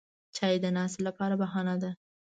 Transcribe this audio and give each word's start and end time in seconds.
چای 0.35 0.55
د 0.63 0.65
ناستې 0.77 1.01
لپاره 1.07 1.35
بهانه 1.41 1.75
ده 1.81 1.91